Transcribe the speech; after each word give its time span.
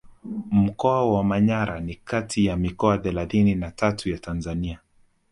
Mkoa 0.51 1.11
wa 1.13 1.23
Manyara 1.23 1.79
ni 1.79 1.95
kati 1.95 2.45
ya 2.45 2.57
mikoa 2.57 2.97
thelathini 2.97 3.55
na 3.55 3.71
tatu 3.71 4.09
ya 4.09 4.17
Tanzania 4.19 4.79